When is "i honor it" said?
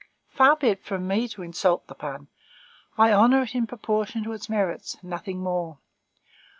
2.97-3.53